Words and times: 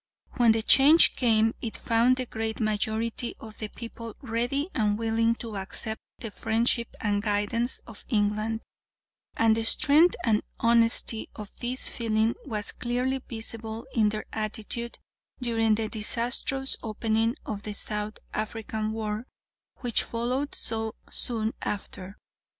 When 0.37 0.53
the 0.53 0.63
change 0.63 1.15
came 1.15 1.53
it 1.61 1.77
found 1.77 2.15
the 2.17 2.25
great 2.25 2.59
majority 2.59 3.35
of 3.39 3.59
the 3.59 3.67
people 3.67 4.15
ready 4.23 4.67
and 4.73 4.97
willing 4.97 5.35
to 5.35 5.57
accept 5.57 6.01
the 6.17 6.31
friendship 6.31 6.87
and 7.01 7.21
guidance 7.21 7.81
of 7.85 8.03
England, 8.09 8.61
and 9.37 9.55
the 9.55 9.63
strength 9.63 10.15
and 10.23 10.41
honesty 10.59 11.29
of 11.35 11.55
this 11.59 11.85
feeling 11.87 12.33
was 12.47 12.71
clearly 12.71 13.21
visible 13.29 13.85
in 13.93 14.09
their 14.09 14.25
attitude 14.33 14.97
during 15.39 15.75
the 15.75 15.87
disastrous 15.87 16.77
opening 16.81 17.35
of 17.45 17.61
the 17.61 17.73
South 17.73 18.17
African 18.33 18.93
War 18.93 19.27
which 19.81 20.01
followed 20.01 20.55
so 20.55 20.95
soon 21.11 21.53
after. 21.61 22.17